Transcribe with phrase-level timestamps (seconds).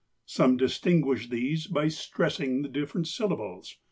[0.25, 3.77] Some distinguish these by stressing the different syllables.